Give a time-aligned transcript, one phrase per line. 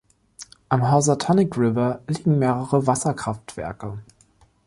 [0.69, 3.99] Am Housatonic River liegen mehrere Wasserkraftwerke.